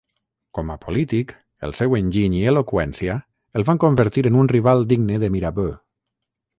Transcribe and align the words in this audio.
Com 0.59 0.69
a 0.75 0.77
polític, 0.85 1.33
el 1.67 1.75
seu 1.81 1.93
enginy 1.99 2.39
i 2.39 2.43
eloqüència 2.53 3.19
el 3.61 3.69
van 3.71 3.85
convertir 3.87 4.27
en 4.33 4.43
un 4.45 4.53
rival 4.57 4.87
digne 4.95 5.25
de 5.27 5.35
Mirabeau. 5.39 5.75